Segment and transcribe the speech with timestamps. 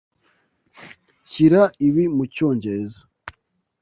[1.29, 3.01] Shyira ibi mucyongereza.